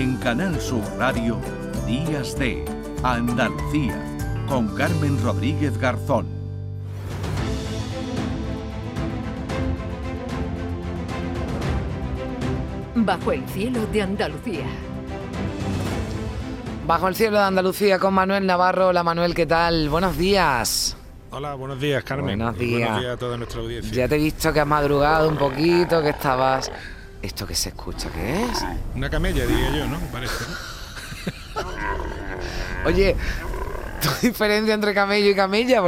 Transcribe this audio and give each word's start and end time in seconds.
En 0.00 0.16
Canal 0.16 0.58
Sur 0.58 0.82
Radio, 0.96 1.38
Días 1.86 2.34
de 2.38 2.64
Andalucía, 3.02 4.02
con 4.48 4.74
Carmen 4.74 5.22
Rodríguez 5.22 5.76
Garzón. 5.76 6.26
Bajo 12.94 13.32
el 13.32 13.46
cielo 13.48 13.84
de 13.92 14.00
Andalucía. 14.00 14.64
Bajo 16.86 17.08
el 17.08 17.14
cielo 17.14 17.36
de 17.36 17.44
Andalucía 17.44 17.98
con 17.98 18.14
Manuel 18.14 18.46
Navarro. 18.46 18.88
Hola 18.88 19.02
Manuel, 19.02 19.34
¿qué 19.34 19.44
tal? 19.44 19.90
Buenos 19.90 20.16
días. 20.16 20.96
Hola, 21.30 21.52
buenos 21.56 21.78
días, 21.78 22.02
Carmen. 22.04 22.38
Buenos 22.38 22.58
días. 22.58 22.88
Buenos 22.88 23.00
días 23.02 23.14
a 23.14 23.18
toda 23.18 23.36
nuestra 23.36 23.60
audiencia. 23.60 23.92
Ya 23.92 24.08
te 24.08 24.14
he 24.14 24.18
visto 24.18 24.50
que 24.50 24.60
has 24.60 24.66
madrugado 24.66 25.28
un 25.28 25.36
poquito, 25.36 26.02
que 26.02 26.08
estabas... 26.08 26.72
¿Esto 27.22 27.46
que 27.46 27.54
se 27.54 27.70
escucha 27.70 28.08
qué 28.10 28.44
es? 28.44 28.58
Una 28.94 29.10
camella, 29.10 29.46
diría 29.46 29.70
yo, 29.76 29.86
¿no? 29.86 29.98
Parece. 30.12 30.34
Oye, 32.86 33.14
¿tu 34.00 34.08
diferencia 34.26 34.74
entre 34.74 34.94
camello 34.94 35.30
y 35.30 35.34
camella? 35.34 35.82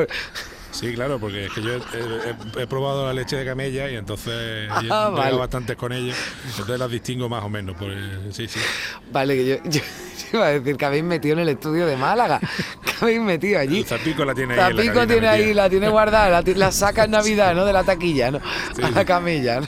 Sí, 0.70 0.94
claro, 0.94 1.18
porque 1.18 1.46
es 1.46 1.52
que 1.52 1.62
yo 1.62 1.74
he, 1.74 1.78
he- 1.78 2.62
he 2.62 2.66
probado 2.66 3.06
la 3.06 3.12
leche 3.12 3.36
de 3.36 3.44
camella 3.44 3.90
y 3.90 3.96
entonces 3.96 4.68
Ah, 4.90 5.10
he 5.12 5.16
vale. 5.16 5.36
bastantes 5.36 5.76
con 5.76 5.92
ellos. 5.92 6.16
Entonces 6.50 6.78
las 6.78 6.90
distingo 6.90 7.28
más 7.28 7.42
o 7.44 7.48
menos. 7.48 7.76
Por 7.76 7.90
el- 7.90 8.32
sí, 8.32 8.48
sí. 8.48 8.60
Vale, 9.10 9.36
que 9.36 9.46
yo, 9.46 9.56
yo- 9.64 9.80
yo 9.80 10.38
iba 10.38 10.46
a 10.46 10.50
decir 10.50 10.76
que 10.76 10.84
habéis 10.84 11.04
metido 11.04 11.34
en 11.34 11.40
el 11.40 11.48
estudio 11.50 11.86
de 11.86 11.96
Málaga. 11.96 12.40
Que 12.40 12.92
habéis 13.02 13.20
metido 13.20 13.60
allí. 13.60 13.84
Zapico 13.84 14.24
la 14.24 14.34
tiene 14.34 14.54
ahí. 14.58 14.74
Zapico 14.76 15.06
tiene 15.06 15.28
ahí, 15.28 15.54
la 15.54 15.68
tiene 15.68 15.88
guardada, 15.88 16.42
la, 16.42 16.72
saca 16.72 17.04
en 17.04 17.10
Navidad, 17.10 17.54
¿no? 17.54 17.64
De 17.66 17.72
la 17.74 17.84
taquilla, 17.84 18.30
¿no? 18.30 18.40
Sí, 18.74 18.82
a 18.82 18.90
la 18.90 19.00
sí. 19.00 19.06
camilla, 19.06 19.60
¿no? 19.60 19.66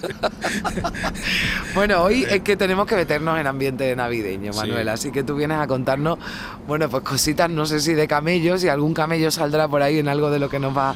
bueno, 1.74 2.02
hoy 2.02 2.24
es 2.28 2.40
que 2.42 2.56
tenemos 2.56 2.86
que 2.86 2.96
meternos 2.96 3.38
en 3.38 3.46
ambiente 3.46 3.94
navideño, 3.96 4.52
Sí. 4.52 4.58
Manuel, 4.60 4.88
así 4.88 5.10
que 5.12 5.22
tú 5.22 5.34
vienes 5.36 5.58
a 5.58 5.66
contarnos, 5.66 6.18
bueno, 6.66 6.88
pues 6.88 7.02
cositas, 7.02 7.50
no 7.50 7.66
sé 7.66 7.80
si 7.80 7.94
de 7.94 8.06
camellos, 8.08 8.60
si 8.60 8.68
algún 8.68 8.94
camello 8.94 9.30
saldrá 9.30 9.68
por 9.68 9.82
ahí 9.82 9.98
en 9.98 10.08
algo 10.08 10.30
de 10.30 10.38
lo 10.38 10.48
que 10.48 10.58
nos 10.58 10.76
va, 10.76 10.94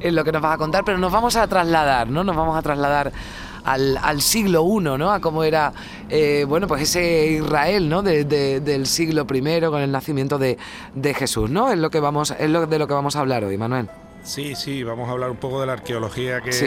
en 0.00 0.14
lo 0.14 0.24
que 0.24 0.32
nos 0.32 0.42
vas 0.42 0.54
a 0.54 0.58
contar, 0.58 0.84
pero 0.84 0.98
nos 0.98 1.12
vamos 1.12 1.36
a 1.36 1.46
trasladar, 1.46 2.08
¿no? 2.08 2.24
Nos 2.24 2.36
vamos 2.36 2.56
a 2.56 2.62
trasladar 2.62 3.12
al, 3.64 3.98
al 4.02 4.20
siglo 4.22 4.64
I, 4.66 4.80
¿no? 4.82 5.10
A 5.12 5.20
cómo 5.20 5.44
era, 5.44 5.72
eh, 6.08 6.44
bueno, 6.48 6.66
pues 6.66 6.82
ese 6.82 7.26
Israel, 7.32 7.88
¿no? 7.88 8.02
De- 8.02 8.24
de- 8.24 8.60
del 8.60 8.86
siglo 8.86 9.26
I 9.30 9.60
con 9.68 9.80
el 9.82 9.92
nacimiento 9.92 10.38
de, 10.38 10.56
de 10.94 11.14
Jesús, 11.14 11.50
¿no? 11.50 11.70
Es 11.70 11.78
lo 11.78 11.90
que 11.90 12.00
vamos, 12.00 12.34
es 12.38 12.48
lo 12.50 12.66
de 12.66 12.78
lo 12.78 12.86
que 12.86 12.94
vamos 12.94 13.16
a 13.16 13.20
hablar 13.20 13.44
hoy, 13.44 13.56
Manuel. 13.58 13.88
Sí, 14.22 14.54
sí, 14.54 14.82
vamos 14.82 15.08
a 15.08 15.12
hablar 15.12 15.30
un 15.30 15.38
poco 15.38 15.60
de 15.60 15.66
la 15.66 15.72
arqueología 15.74 16.40
que, 16.40 16.52
Sí. 16.52 16.66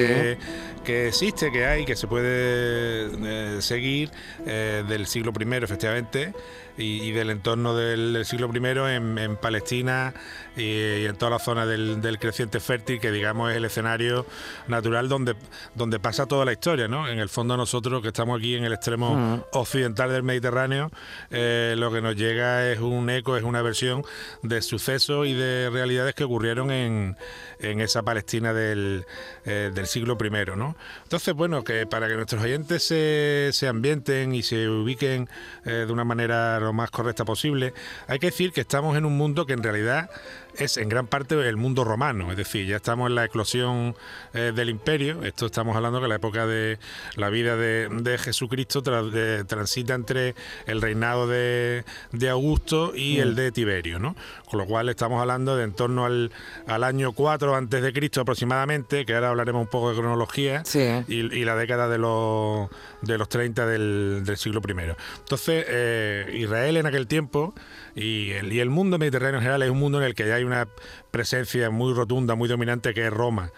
que 0.83 1.07
existe, 1.07 1.51
que 1.51 1.65
hay, 1.65 1.85
que 1.85 1.95
se 1.95 2.07
puede 2.07 3.09
eh, 3.57 3.61
seguir 3.61 4.09
eh, 4.45 4.83
del 4.87 5.05
siglo 5.05 5.31
I, 5.39 5.53
efectivamente, 5.63 6.33
y, 6.75 7.03
y 7.03 7.11
del 7.11 7.29
entorno 7.29 7.75
del, 7.75 8.13
del 8.13 8.25
siglo 8.25 8.49
I 8.51 8.57
en, 8.95 9.19
en 9.19 9.37
Palestina 9.37 10.11
y, 10.57 10.63
y 10.63 11.05
en 11.05 11.15
toda 11.15 11.29
la 11.29 11.39
zona 11.39 11.67
del, 11.67 12.01
del 12.01 12.17
creciente 12.17 12.59
fértil, 12.59 12.99
que 12.99 13.11
digamos 13.11 13.51
es 13.51 13.57
el 13.57 13.65
escenario 13.65 14.25
natural 14.67 15.07
donde, 15.07 15.35
donde 15.75 15.99
pasa 15.99 16.25
toda 16.25 16.45
la 16.45 16.51
historia, 16.53 16.88
¿no? 16.88 17.07
En 17.07 17.19
el 17.19 17.29
fondo 17.29 17.55
nosotros 17.55 18.01
que 18.01 18.07
estamos 18.07 18.39
aquí 18.39 18.55
en 18.55 18.63
el 18.65 18.73
extremo 18.73 19.13
Mm. 19.15 19.41
occidental 19.51 20.09
del 20.11 20.23
Mediterráneo, 20.23 20.89
eh, 21.29 21.75
lo 21.77 21.91
que 21.91 22.01
nos 22.01 22.15
llega 22.15 22.71
es 22.71 22.79
un 22.79 23.07
eco, 23.11 23.38
es 23.38 23.43
una 23.43 23.61
versión 23.61 24.03
de 24.41 24.61
sucesos 24.63 25.27
y 25.27 25.33
de 25.33 25.69
realidades 25.71 26.15
que 26.15 26.23
ocurrieron 26.23 26.71
en, 26.71 27.15
en 27.64 27.81
esa 27.81 28.03
Palestina 28.03 28.53
del, 28.53 29.06
eh, 29.45 29.72
del 29.73 29.88
siglo 29.88 30.17
I, 30.22 30.58
¿no? 30.58 30.75
Entonces, 31.03 31.33
bueno, 31.33 31.64
que 31.64 31.86
para 31.88 32.08
que 32.08 32.16
nuestros 32.16 32.42
oyentes 32.44 32.83
se, 32.83 33.50
se 33.53 33.67
ambienten 33.67 34.36
y 34.36 34.44
se 34.44 34.67
ubiquen 34.67 35.30
eh, 35.66 35.86
de 35.88 35.91
una 35.91 36.03
manera 36.03 36.59
lo 36.59 36.73
más 36.73 36.91
correcta 36.91 37.25
posible, 37.25 37.73
hay 38.08 38.19
que 38.19 38.28
decir 38.28 38.52
que 38.52 38.61
estamos 38.61 38.97
en 38.97 39.06
un 39.06 39.17
mundo 39.17 39.45
que 39.45 39.53
en 39.53 39.64
realidad 39.64 40.09
es 40.57 40.77
en 40.77 40.89
gran 40.89 41.07
parte 41.07 41.35
el 41.47 41.57
mundo 41.57 41.83
romano, 41.83 42.29
es 42.31 42.37
decir, 42.37 42.65
ya 42.67 42.75
estamos 42.77 43.09
en 43.09 43.15
la 43.15 43.25
eclosión 43.25 43.95
eh, 44.33 44.51
del 44.55 44.69
imperio, 44.69 45.23
esto 45.23 45.45
estamos 45.47 45.75
hablando 45.75 46.01
que 46.01 46.07
la 46.07 46.16
época 46.16 46.45
de 46.45 46.78
la 47.16 47.29
vida 47.29 47.55
de, 47.55 47.89
de 47.89 48.17
Jesucristo 48.17 48.83
tra- 48.83 49.09
de- 49.09 49.44
transita 49.45 49.94
entre 49.95 50.35
el 50.67 50.81
reinado 50.81 51.28
de, 51.28 51.83
de 52.11 52.29
Augusto 52.29 52.94
y 52.95 53.19
el 53.19 53.35
de 53.35 53.51
Tiberio, 53.51 54.00
¿no? 54.00 54.16
Con 54.50 54.59
lo 54.59 54.66
cual 54.66 54.89
estamos 54.89 55.19
hablando 55.19 55.55
de 55.55 55.63
en 55.63 55.73
torno 55.73 56.05
al, 56.05 56.31
al 56.67 56.83
año 56.83 57.13
4 57.13 57.55
antes 57.55 57.81
de 57.81 57.94
Cristo 57.94 58.22
aproximadamente, 58.22 59.05
que 59.05 59.16
ahora 59.16 59.29
hablaremos 59.29 59.61
un 59.61 59.67
poco 59.67 59.89
de 59.91 59.95
cronología, 59.97 60.63
Sí. 60.66 60.88
y, 61.07 61.33
y 61.35 61.45
la 61.45 61.55
década 61.55 61.88
de 61.88 61.97
los, 61.97 62.69
de 63.03 63.18
los 63.18 63.30
30 63.30 63.68
del, 63.68 64.22
del 64.25 64.38
siglo 64.38 64.62
I. 64.68 64.72
Entonces, 65.19 65.66
eh, 65.68 66.31
Israel 66.36 66.78
en 66.78 66.86
aquel 66.86 67.08
tiempo 67.08 67.53
y 67.96 68.31
el, 68.31 68.69
mundo 68.69 68.97
mediterráneo 68.97 69.36
en 69.36 69.41
general 69.41 69.64
es 69.64 69.69
un 69.69 69.80
mundo 69.80 70.00
en 70.00 70.06
el 70.06 70.16
que 70.16 70.28
ya 70.28 70.36
hay 70.36 70.44
una 70.44 70.68
presencia 71.12 71.69
muy 71.69 71.94
rotunda, 71.94 72.36
muy 72.36 72.50
dominante, 72.50 72.94
que 72.94 73.06
es 73.06 73.14
Roma. 73.14 73.52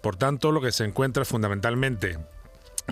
Por 0.00 0.16
tanto, 0.16 0.52
lo 0.52 0.60
que 0.60 0.72
se 0.72 0.84
encuentra 0.84 1.24
fundamentalmente 1.24 2.18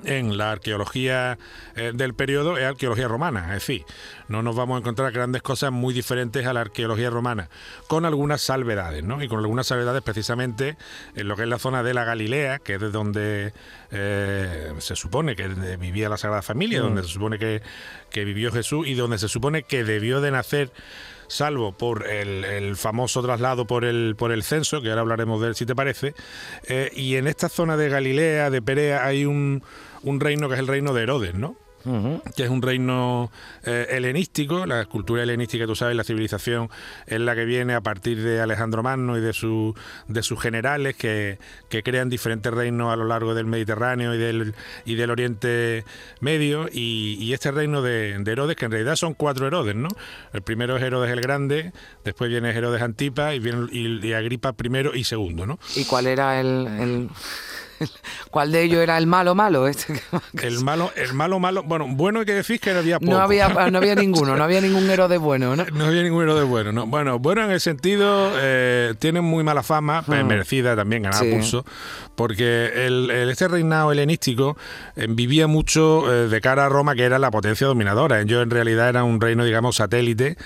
en 0.04 0.36
la 0.38 0.53
arqueología 0.53 1.38
eh, 1.76 1.92
del 1.94 2.14
periodo 2.14 2.56
es 2.59 2.64
arqueología 2.64 3.09
romana, 3.09 3.47
es 3.48 3.66
decir, 3.66 3.84
no 4.28 4.42
nos 4.42 4.56
vamos 4.56 4.76
a 4.76 4.78
encontrar 4.78 5.12
grandes 5.12 5.42
cosas 5.42 5.72
muy 5.72 5.94
diferentes 5.94 6.47
a 6.47 6.53
la 6.53 6.60
arqueología 6.62 7.10
romana, 7.10 7.48
con 7.86 8.04
algunas 8.04 8.41
salvedades, 8.41 9.04
¿no? 9.04 9.22
Y 9.22 9.28
con 9.28 9.38
algunas 9.38 9.66
salvedades 9.66 10.03
precisamente 10.03 10.76
en 11.14 11.28
lo 11.28 11.36
que 11.36 11.42
es 11.42 11.48
la 11.48 11.59
zona 11.59 11.82
de 11.82 11.94
la 11.94 12.04
Galilea, 12.04 12.59
que 12.59 12.75
es 12.75 12.81
de 12.81 12.91
donde 12.91 13.53
eh, 13.91 14.72
se 14.78 14.97
supone 14.97 15.36
que 15.36 15.48
vivía 15.76 16.09
la 16.09 16.16
Sagrada 16.16 16.42
Familia, 16.42 16.80
donde 16.80 17.03
se 17.03 17.09
supone 17.09 17.38
que, 17.38 17.62
que 18.10 18.25
vivió 18.25 18.53
Jesús 18.53 18.86
y 18.86 18.94
donde 18.94 19.19
se 19.19 19.28
supone 19.28 19.62
que 19.62 19.84
debió 19.84 20.20
de 20.20 20.30
nacer 20.30 20.70
salvo 21.28 21.72
por 21.72 22.06
el, 22.06 22.44
el 22.44 22.77
famoso 22.77 23.22
traslado 23.22 23.66
por 23.66 23.84
el, 23.84 24.15
por 24.16 24.33
el 24.33 24.43
censo, 24.43 24.83
que 24.83 24.89
ahora 24.89 25.03
hablaremos 25.03 25.41
de 25.41 25.49
él 25.49 25.55
si 25.55 25.66
te 25.66 25.75
parece, 25.75 26.15
eh, 26.66 26.91
y 26.94 27.16
en 27.16 27.27
esta 27.27 27.49
zona 27.49 27.77
de 27.77 27.89
Galilea, 27.89 28.50
de 28.50 28.62
Perea, 28.62 29.05
hay 29.05 29.25
un, 29.25 29.62
un 30.03 30.21
reino 30.21 30.49
que 30.49 30.55
es 30.55 30.61
el 30.61 30.66
reino 30.66 30.93
de 30.93 31.03
Herodes, 31.03 31.34
¿no? 31.34 31.56
Que 32.37 32.43
es 32.44 32.50
un 32.50 32.61
reino 32.61 33.31
eh, 33.65 33.87
helenístico, 33.91 34.66
la 34.66 34.84
cultura 34.87 35.22
helenística, 35.22 35.66
tú 35.66 35.75
sabes, 35.75 35.97
la 35.97 36.05
civilización 36.05 36.69
es 37.06 37.21
la 37.21 37.34
que 37.34 37.44
viene 37.44 37.75
a 37.75 37.81
partir 37.81 38.22
de 38.22 38.41
Alejandro 38.41 38.83
Magno 38.83 39.16
y 39.16 39.21
de, 39.21 39.33
su, 39.33 39.75
de 40.09 40.22
sus 40.22 40.41
generales 40.41 40.97
que, 40.97 41.39
que 41.69 41.83
crean 41.83 42.09
diferentes 42.11 42.53
reinos 42.53 42.93
a 42.93 42.97
lo 42.97 43.05
largo 43.06 43.34
del 43.34 43.47
Mediterráneo 43.47 44.15
y 44.15 44.19
del, 44.19 44.55
y 44.84 44.97
del 44.97 45.11
Oriente 45.11 45.84
Medio, 46.21 46.69
y, 46.72 47.16
y 47.21 47.33
este 47.33 47.50
reino 47.53 47.81
de, 47.81 48.19
de 48.19 48.33
Herodes, 48.33 48.56
que 48.56 48.65
en 48.66 48.72
realidad 48.72 48.97
son 48.97 49.15
cuatro 49.15 49.47
Herodes, 49.47 49.75
¿no? 49.77 49.89
El 50.33 50.43
primero 50.43 50.77
es 50.77 50.83
Herodes 50.83 51.10
el 51.12 51.21
Grande, 51.21 51.72
después 52.05 52.28
viene 52.31 52.50
Herodes 52.50 52.83
Antipas 52.83 53.34
y, 53.34 53.39
viene, 53.39 53.66
y, 53.72 54.06
y 54.06 54.12
Agripa 54.12 54.53
primero 54.53 54.95
y 54.95 55.05
segundo, 55.05 55.47
¿no? 55.47 55.59
¿Y 55.77 55.84
cuál 55.84 56.06
era 56.06 56.41
el, 56.41 56.66
el- 56.66 57.09
cuál 58.31 58.53
de 58.53 58.62
ellos 58.62 58.78
era 58.81 58.99
el 58.99 59.06
malo 59.06 59.34
malo? 59.34 59.66
Este 59.69 60.00
El 60.43 60.61
malo, 60.65 60.91
el 60.97 61.15
malo, 61.15 61.39
malo, 61.39 61.62
bueno, 61.62 61.87
bueno 61.89 62.21
hay 62.21 62.27
que 62.27 62.34
decir 62.34 62.61
que 62.61 62.71
había 62.71 62.99
poco. 62.99 63.11
no 63.11 63.19
había 63.19 63.49
no 63.71 63.78
había 63.78 63.94
ninguno, 63.94 64.37
no 64.37 64.44
había 64.44 64.61
ningún 64.61 64.89
héroe 64.91 65.09
de 65.09 65.19
bueno, 65.19 65.56
¿no? 65.56 65.65
No 65.72 65.84
había 65.87 66.03
ningún 66.03 66.22
héroe 66.22 66.44
bueno, 66.44 66.72
¿no? 66.72 66.87
Bueno, 66.87 67.19
bueno 67.19 67.44
en 67.44 67.50
el 67.50 67.61
sentido, 67.61 68.33
eh, 68.37 68.94
tienen 68.99 69.25
muy 69.25 69.44
mala 69.44 69.62
fama, 69.62 70.03
Hmm. 70.06 70.27
merecida 70.27 70.75
también, 70.77 71.03
ganada 71.03 71.22
Sí. 71.22 71.31
pulso, 71.33 71.65
porque 72.15 72.87
el, 72.87 73.11
el- 73.11 73.31
este 73.31 73.49
reinado 73.49 73.93
helenístico 73.93 74.56
eh, 74.97 75.06
vivía 75.09 75.47
mucho 75.47 76.12
eh, 76.12 76.28
de 76.28 76.41
cara 76.41 76.66
a 76.66 76.69
Roma, 76.69 76.95
que 76.95 77.05
era 77.05 77.19
la 77.19 77.31
potencia 77.31 77.66
dominadora. 77.66 78.21
Ellos 78.21 78.43
en 78.43 78.50
realidad 78.50 78.89
era 78.89 79.05
un 79.05 79.21
reino, 79.21 79.45
digamos, 79.45 79.77
satélite. 79.77 80.37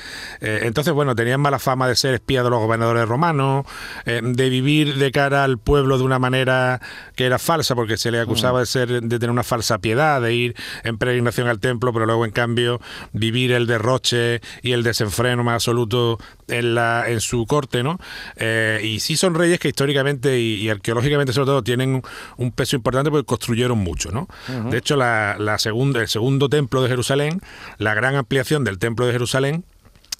Eh, 0.41 0.60
entonces, 0.62 0.93
bueno, 0.93 1.14
tenían 1.14 1.41
mala 1.41 1.59
fama 1.59 1.88
de 1.88 1.97
ser 1.97 2.14
espías 2.14 2.44
de 2.44 2.50
los 2.50 2.60
gobernadores 2.60 3.09
romanos, 3.09 3.64
eh, 4.06 4.20
de 4.22 4.49
vivir 4.49 4.97
de 4.97 5.10
cara 5.12 5.44
al 5.44 5.59
pueblo 5.59 5.99
de 5.99 6.04
una 6.04 6.19
manera 6.19 6.81
que 7.16 7.22
era 7.27 7.38
falsa, 7.38 7.75
porque 7.75 7.97
se 7.97 8.10
le 8.10 8.21
acusaba 8.21 8.60
de 8.60 8.66
ser 8.66 8.88
de 8.88 9.19
tener 9.19 9.31
una 9.31 9.43
falsa 9.43 9.78
piedad, 9.78 10.21
de 10.21 10.34
ir 10.34 10.56
en 10.84 10.99
peregrinación 10.99 11.49
al 11.49 11.60
templo, 11.60 11.93
pero 11.93 12.06
luego 12.06 12.25
en 12.25 12.31
cambio 12.31 12.81
vivir 13.12 13.53
el 13.53 13.66
derroche 13.66 14.41
y 14.62 14.73
el 14.73 14.82
desenfreno 14.82 15.44
más 15.44 15.55
absoluto 15.55 16.19
en 16.49 16.75
la 16.75 17.05
en 17.08 17.20
su 17.20 17.46
corte, 17.46 17.82
¿no? 17.82 17.99
Eh, 18.37 18.81
y 18.82 19.00
sí 19.00 19.17
son 19.17 19.35
reyes 19.35 19.58
que 19.58 19.69
históricamente 19.69 20.38
y, 20.38 20.55
y 20.55 20.69
arqueológicamente 20.69 21.32
sobre 21.32 21.46
todo 21.46 21.62
tienen 21.62 22.02
un 22.37 22.52
peso 22.52 22.76
importante 22.76 23.11
porque 23.11 23.26
construyeron 23.26 23.79
mucho, 23.79 24.11
¿no? 24.11 24.29
De 24.70 24.79
hecho, 24.79 24.96
la, 24.96 25.37
la 25.38 25.58
segunda, 25.58 26.00
el 26.00 26.08
segundo 26.08 26.49
templo 26.49 26.82
de 26.82 26.88
Jerusalén, 26.88 27.41
la 27.79 27.94
gran 27.94 28.17
ampliación 28.17 28.64
del 28.64 28.79
templo 28.79 29.06
de 29.06 29.12
Jerusalén 29.12 29.64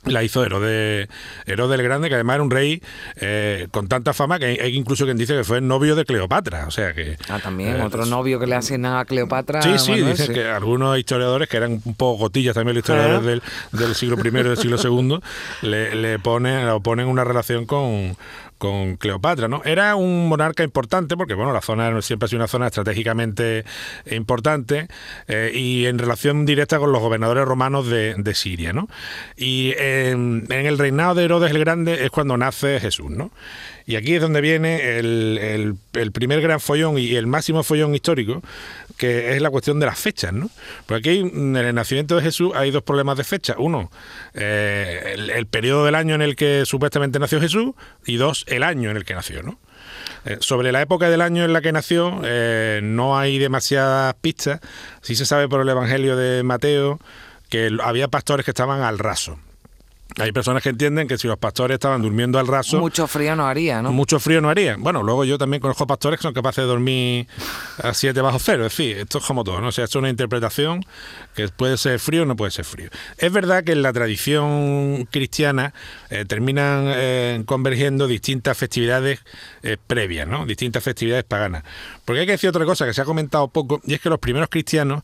la 0.04 0.22
hizo 0.22 0.44
Herodes, 0.44 1.08
Herodes 1.46 1.78
el 1.78 1.84
Grande, 1.84 2.08
que 2.08 2.14
además 2.14 2.34
era 2.34 2.43
un 2.43 2.50
rey 2.50 2.82
eh, 3.16 3.69
con 3.70 3.88
tanta 3.88 4.12
fama 4.12 4.38
que 4.38 4.46
hay, 4.46 4.76
incluso 4.76 5.04
quien 5.04 5.16
dice 5.16 5.34
que 5.37 5.44
fue 5.44 5.58
el 5.58 5.66
novio 5.66 5.94
de 5.94 6.04
Cleopatra. 6.04 6.66
O 6.66 6.70
sea 6.70 6.93
que. 6.93 7.16
Ah, 7.28 7.38
también, 7.40 7.76
eh, 7.76 7.82
otro 7.82 8.06
novio 8.06 8.38
que 8.40 8.46
le 8.46 8.56
hacen 8.56 8.84
a 8.87 9.04
Cleopatra. 9.04 9.62
Sí, 9.62 9.78
sí, 9.78 9.94
dicen 9.94 10.28
sí. 10.28 10.32
que 10.32 10.46
algunos 10.46 10.99
historiadores, 10.99 11.49
que 11.49 11.56
eran 11.56 11.81
un 11.84 11.94
poco 11.94 12.19
gotillas 12.19 12.54
también 12.54 12.75
los 12.75 12.82
historiadores 12.82 13.25
del, 13.25 13.43
del 13.72 13.94
siglo 13.94 14.16
I 14.22 14.28
y 14.28 14.31
del 14.31 14.56
siglo 14.56 14.76
II, 14.82 15.19
le, 15.62 15.94
le 15.94 16.19
ponen, 16.19 16.66
le 16.66 16.81
ponen 16.81 17.06
una 17.06 17.25
relación 17.25 17.66
con, 17.66 18.16
con 18.62 18.94
Cleopatra, 18.94 19.49
¿no? 19.49 19.61
Era 19.64 19.97
un 19.97 20.29
monarca 20.29 20.62
importante 20.62 21.17
porque, 21.17 21.35
bueno, 21.35 21.53
la 21.53 21.62
zona 21.62 22.00
siempre 22.00 22.26
ha 22.26 22.29
sido 22.29 22.38
una 22.38 22.47
zona 22.47 22.67
estratégicamente 22.67 23.64
importante 24.09 24.87
eh, 25.26 25.50
y 25.53 25.87
en 25.87 25.99
relación 25.99 26.47
directa 26.47 26.79
con 26.79 26.93
los 26.93 27.03
gobernadores 27.03 27.44
romanos 27.44 27.88
de, 27.88 28.35
Siria, 28.35 28.73
¿no? 28.73 28.88
Y 29.37 29.75
en, 29.79 30.47
el 30.49 30.79
reinado 30.79 31.17
de 31.17 31.25
Herodes 31.25 31.50
el 31.50 31.59
Grande 31.59 32.05
es 32.05 32.12
cuando 32.12 32.37
nace 32.37 32.79
Jesús, 32.79 33.11
¿no? 33.11 33.32
Y 33.85 33.97
aquí 33.97 34.14
es 34.14 34.20
donde 34.20 34.41
viene 34.41 34.99
el, 34.99 35.76
primer 36.12 36.41
gran 36.41 36.61
follón 36.61 36.99
y 36.99 37.17
el 37.17 37.26
máximo 37.26 37.64
follón 37.64 37.97
histórico, 37.97 38.43
que 38.97 39.35
es 39.35 39.43
la 39.43 39.50
cuestión 39.50 39.81
de 39.81 39.87
las 39.87 39.99
fechas, 39.99 40.32
¿no? 40.32 40.50
Porque 40.87 41.11
aquí 41.11 41.19
en 41.19 41.56
el 41.56 41.75
nacimiento 41.75 42.17
de 42.17 42.23
Jesús 42.23 42.53
hay 42.55 42.70
dos 42.70 42.85
problemas 42.85 43.19
de 43.19 43.25
fecha. 43.25 43.56
Uno, 43.59 43.91
eh, 44.35 45.17
el, 45.35 45.47
periodo 45.47 45.85
del 45.85 45.97
año 45.97 46.14
en 46.14 46.23
el 46.23 46.37
que 46.37 46.64
supuestamente 46.64 47.19
nació 47.19 47.41
Jesús 47.41 47.75
y 48.06 48.17
dos, 48.17 48.44
el 48.56 48.62
año 48.62 48.90
en 48.90 48.96
el 48.96 49.04
que 49.04 49.14
nació, 49.14 49.43
¿no? 49.43 49.58
Eh, 50.25 50.37
sobre 50.40 50.70
la 50.70 50.81
época 50.81 51.10
del 51.10 51.20
año 51.20 51.44
en 51.44 51.52
la 51.52 51.60
que 51.60 51.72
nació 51.72 52.20
eh, 52.25 52.81
no 52.82 53.19
hay 53.19 53.38
demasiadas 53.38 54.14
pistas. 54.20 54.60
Sí 55.00 55.16
se 55.16 55.26
sabe 55.26 55.49
por 55.49 55.60
el 55.60 55.69
Evangelio 55.69 56.16
de 56.16 56.43
Mateo 56.43 57.00
que 57.49 57.76
había 57.82 58.08
pastores 58.08 58.44
que 58.44 58.52
estaban 58.52 58.82
al 58.82 58.99
raso. 58.99 59.38
Hay 60.19 60.32
personas 60.32 60.62
que 60.62 60.69
entienden 60.70 61.09
que 61.09 61.19
si 61.19 61.26
los 61.26 61.38
pastores 61.38 61.76
estaban 61.76 62.03
durmiendo 62.03 62.38
al 62.38 62.47
raso... 62.47 62.79
Mucho 62.79 63.06
frío 63.06 63.35
no 63.37 63.47
haría, 63.47 63.82
¿no? 63.82 63.93
Mucho 63.93 64.20
frío 64.20 64.41
no 64.41 64.50
haría. 64.50 64.76
Bueno, 64.79 65.03
luego 65.03 65.25
yo 65.25 65.38
también 65.38 65.61
conozco 65.61 65.87
pastores 65.87 66.19
que 66.19 66.23
son 66.23 66.35
capaces 66.35 66.64
de 66.64 66.69
dormir 66.69 67.26
a 67.82 67.94
7 67.94 68.20
bajo 68.20 68.38
cero. 68.38 68.67
Es 68.67 68.76
decir, 68.76 68.99
esto 68.99 69.19
es 69.19 69.25
como 69.25 69.44
todo, 69.44 69.61
¿no? 69.61 69.69
O 69.69 69.73
sea, 69.73 69.85
esto 69.85 69.99
es 69.99 70.00
una 70.00 70.11
interpretación 70.11 70.85
que 71.35 71.49
puede 71.49 71.76
ser 71.76 71.99
frío 71.99 72.23
o 72.23 72.26
no 72.26 72.37
puede 72.37 72.50
ser 72.50 72.64
frío. 72.64 72.91
Es 73.19 73.32
verdad 73.32 73.64
que 73.64 73.73
en 73.73 73.82
la 73.82 73.93
tradición 73.93 75.09
cristiana 75.11 75.73
eh, 76.11 76.25
terminan 76.26 76.85
eh, 76.87 77.43
convergiendo 77.47 78.06
distintas 78.06 78.56
festividades 78.56 79.20
eh, 79.62 79.76
previas, 79.87 80.29
¿no? 80.29 80.47
Distintas 80.47 80.82
festividades 80.82 81.25
paganas. 81.25 81.64
Porque 82.05 82.20
hay 82.20 82.26
que 82.26 82.32
decir 82.32 82.50
otra 82.50 82.64
cosa 82.64 82.85
que 82.85 82.94
se 82.94 83.00
ha 83.00 83.05
comentado 83.05 83.49
poco, 83.49 83.81
y 83.85 83.94
es 83.94 84.00
que 84.00 84.11
los 84.11 84.19
primeros 84.19 84.49
cristianos 84.49 85.03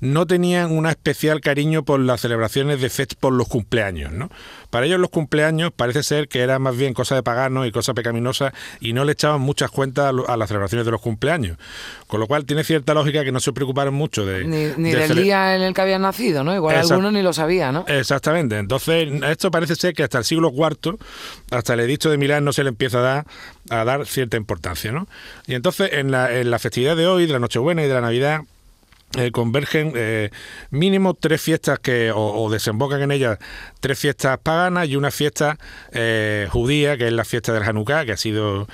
no 0.00 0.26
tenían 0.26 0.70
un 0.70 0.86
especial 0.86 1.40
cariño 1.40 1.84
por 1.84 2.00
las 2.00 2.20
celebraciones 2.20 2.80
de 2.80 2.90
fest 2.90 3.14
por 3.18 3.32
los 3.32 3.48
cumpleaños, 3.48 4.12
¿no? 4.12 4.30
Para 4.70 4.84
ellos 4.84 5.00
los 5.00 5.08
cumpleaños 5.08 5.72
parece 5.74 6.02
ser 6.02 6.28
que 6.28 6.40
era 6.40 6.58
más 6.58 6.76
bien 6.76 6.92
cosa 6.92 7.14
de 7.14 7.22
paganos 7.22 7.66
y 7.66 7.72
cosa 7.72 7.94
pecaminosa 7.94 8.52
y 8.80 8.92
no 8.92 9.04
le 9.04 9.12
echaban 9.12 9.40
muchas 9.40 9.70
cuentas 9.70 10.14
a 10.28 10.36
las 10.36 10.48
celebraciones 10.48 10.84
de 10.84 10.92
los 10.92 11.00
cumpleaños. 11.00 11.56
Con 12.06 12.20
lo 12.20 12.26
cual 12.26 12.44
tiene 12.44 12.64
cierta 12.64 12.92
lógica 12.92 13.24
que 13.24 13.32
no 13.32 13.40
se 13.40 13.52
preocuparon 13.52 13.94
mucho 13.94 14.26
de... 14.26 14.44
Ni, 14.44 14.90
del 14.92 15.14
día 15.14 15.56
en 15.56 15.62
el 15.62 15.72
que 15.72 15.80
habían 15.80 16.02
nacido, 16.02 16.44
¿no? 16.44 16.54
Igual 16.54 16.76
algunos 16.76 17.12
ni 17.12 17.22
lo 17.22 17.32
sabían, 17.32 17.74
¿no? 17.74 17.84
Exactamente. 17.88 18.58
Entonces, 18.58 19.08
esto 19.26 19.50
parece 19.50 19.74
ser 19.74 19.94
que 19.94 20.02
hasta 20.02 20.18
el 20.18 20.24
siglo 20.24 20.52
IV, 20.54 20.98
hasta 21.50 21.74
el 21.74 21.80
edicto 21.80 22.10
de 22.10 22.18
Milán, 22.18 22.44
no 22.44 22.52
se 22.52 22.62
le 22.62 22.68
empieza 22.68 22.98
a 22.98 23.02
dar, 23.02 23.26
a 23.70 23.84
dar 23.84 24.06
cierta 24.06 24.36
importancia, 24.36 24.92
¿no? 24.92 25.08
Y 25.46 25.54
entonces, 25.54 25.90
en 25.94 26.10
la, 26.10 26.34
en 26.34 26.50
la 26.50 26.58
festividad 26.58 26.94
de 26.96 27.06
hoy, 27.06 27.26
de 27.26 27.32
la 27.32 27.38
Nochebuena 27.38 27.82
y 27.84 27.88
de 27.88 27.94
la 27.94 28.02
Navidad, 28.02 28.42
eh, 29.16 29.30
convergen 29.30 29.94
eh, 29.96 30.28
mínimo 30.68 31.14
tres 31.14 31.40
fiestas 31.40 31.78
que 31.78 32.12
o, 32.14 32.50
desembocan 32.50 33.00
en 33.00 33.10
ellas 33.10 33.38
tres 33.80 33.98
fiestas 33.98 34.36
paganas 34.36 34.86
y 34.86 34.96
una 34.96 35.10
fiesta 35.10 35.56
eh, 35.92 36.46
judía 36.50 36.98
que 36.98 37.06
es 37.06 37.12
la 37.14 37.24
fiesta 37.24 37.54
del 37.54 37.62
Hanukkah 37.62 38.04
que 38.04 38.12
ha 38.12 38.16
sido 38.18 38.68